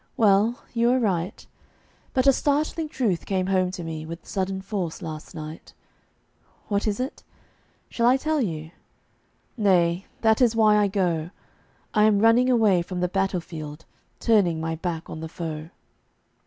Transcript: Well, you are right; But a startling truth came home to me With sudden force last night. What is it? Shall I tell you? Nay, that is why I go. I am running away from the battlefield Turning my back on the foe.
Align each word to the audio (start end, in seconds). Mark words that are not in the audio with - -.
Well, 0.17 0.63
you 0.73 0.89
are 0.89 0.97
right; 0.97 1.45
But 2.15 2.25
a 2.25 2.33
startling 2.33 2.89
truth 2.89 3.27
came 3.27 3.45
home 3.45 3.69
to 3.69 3.83
me 3.83 4.03
With 4.03 4.25
sudden 4.27 4.59
force 4.63 5.03
last 5.03 5.35
night. 5.35 5.75
What 6.69 6.87
is 6.87 6.99
it? 6.99 7.21
Shall 7.87 8.07
I 8.07 8.17
tell 8.17 8.41
you? 8.41 8.71
Nay, 9.57 10.07
that 10.21 10.41
is 10.41 10.55
why 10.55 10.77
I 10.77 10.87
go. 10.87 11.29
I 11.93 12.05
am 12.05 12.17
running 12.17 12.49
away 12.49 12.81
from 12.81 12.99
the 13.01 13.07
battlefield 13.07 13.85
Turning 14.19 14.59
my 14.59 14.73
back 14.75 15.07
on 15.07 15.19
the 15.19 15.29
foe. 15.29 15.69